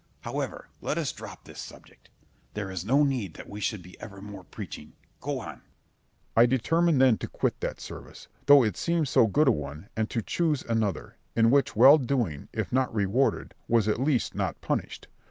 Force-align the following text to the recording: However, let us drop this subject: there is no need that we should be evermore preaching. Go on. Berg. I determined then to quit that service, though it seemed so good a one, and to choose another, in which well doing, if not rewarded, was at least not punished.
However, 0.21 0.67
let 0.81 0.97
us 0.97 1.11
drop 1.11 1.43
this 1.43 1.59
subject: 1.61 2.09
there 2.55 2.71
is 2.71 2.83
no 2.83 3.03
need 3.03 3.35
that 3.35 3.47
we 3.47 3.59
should 3.59 3.83
be 3.83 4.01
evermore 4.01 4.43
preaching. 4.43 4.93
Go 5.19 5.39
on. 5.39 5.57
Berg. 5.57 5.61
I 6.35 6.45
determined 6.47 6.99
then 6.99 7.19
to 7.19 7.27
quit 7.27 7.59
that 7.59 7.79
service, 7.79 8.27
though 8.47 8.63
it 8.63 8.75
seemed 8.77 9.07
so 9.09 9.27
good 9.27 9.47
a 9.47 9.51
one, 9.51 9.89
and 9.95 10.09
to 10.09 10.23
choose 10.23 10.63
another, 10.63 11.17
in 11.35 11.51
which 11.51 11.75
well 11.75 11.99
doing, 11.99 12.47
if 12.51 12.71
not 12.73 12.91
rewarded, 12.91 13.53
was 13.67 13.87
at 13.87 14.01
least 14.01 14.33
not 14.33 14.59
punished. 14.59 15.07